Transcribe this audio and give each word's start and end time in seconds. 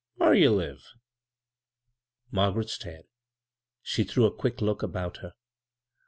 Whar 0.17 0.33
ye 0.33 0.49
live?" 0.49 0.83
Margaret 2.31 2.69
started. 2.71 3.05
She 3.83 4.03
threw 4.03 4.25
a 4.25 4.35
quick 4.35 4.59
look 4.59 4.81
about 4.81 5.17
her. 5.17 5.33